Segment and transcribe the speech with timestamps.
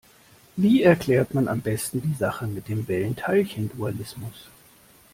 [0.55, 4.49] Wie erklärt man am besten die Sache mit dem Welle-Teilchen-Dualismus?